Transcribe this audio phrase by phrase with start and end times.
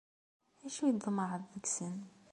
[0.59, 1.97] D acu i tḍemεeḍ deg-sen?